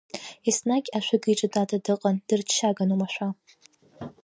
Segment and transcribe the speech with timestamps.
[0.49, 3.27] Еснагь ашәыга иҿатата дыҟан, дырччаган омашәа!